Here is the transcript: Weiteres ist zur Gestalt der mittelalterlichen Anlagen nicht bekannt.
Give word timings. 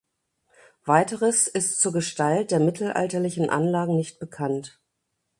Weiteres 0.83 1.47
ist 1.47 1.79
zur 1.79 1.93
Gestalt 1.93 2.49
der 2.49 2.59
mittelalterlichen 2.59 3.51
Anlagen 3.51 3.95
nicht 3.97 4.17
bekannt. 4.19 4.81